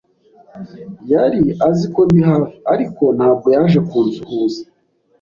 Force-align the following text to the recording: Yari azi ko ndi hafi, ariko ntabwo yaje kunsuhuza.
Yari 1.11 1.39
azi 1.67 1.85
ko 1.93 2.01
ndi 2.07 2.19
hafi, 2.29 2.57
ariko 2.73 3.03
ntabwo 3.17 3.47
yaje 3.55 3.79
kunsuhuza. 3.89 4.61